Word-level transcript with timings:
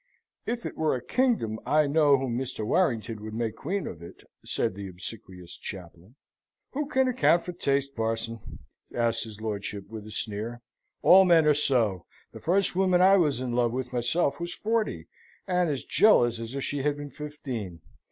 "If 0.47 0.65
it 0.65 0.75
were 0.75 0.95
a 0.95 1.05
kingdom 1.05 1.59
I 1.63 1.85
know 1.85 2.17
whom 2.17 2.35
Mr. 2.35 2.65
Warrington 2.65 3.21
would 3.21 3.35
make 3.35 3.55
queen 3.55 3.85
of 3.85 4.01
it," 4.01 4.23
said 4.43 4.73
the 4.73 4.87
obsequious 4.87 5.55
chaplain. 5.55 6.15
"Who 6.71 6.87
can 6.87 7.07
account 7.07 7.43
for 7.43 7.51
taste, 7.53 7.93
parson?" 7.95 8.57
asks 8.91 9.25
his 9.25 9.39
lordship, 9.39 9.87
with 9.91 10.07
a 10.07 10.11
sneer. 10.11 10.63
"All 11.03 11.23
men 11.23 11.45
are 11.45 11.53
so. 11.53 12.07
The 12.31 12.39
first 12.39 12.75
woman 12.75 12.99
I 12.99 13.17
was 13.17 13.41
in 13.41 13.51
love 13.51 13.73
with 13.73 13.93
myself 13.93 14.39
was 14.39 14.55
forty; 14.55 15.07
and 15.45 15.69
as 15.69 15.83
jealous 15.83 16.39
as 16.39 16.55
if 16.55 16.63
she 16.63 16.81
had 16.81 16.97
been 16.97 17.11
fifteen. 17.11 17.81